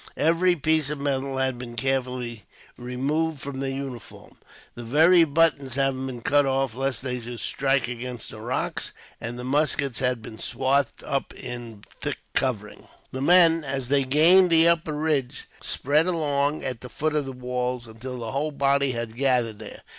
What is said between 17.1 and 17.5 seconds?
of the